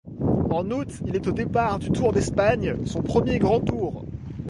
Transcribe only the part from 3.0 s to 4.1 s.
premier grand tour.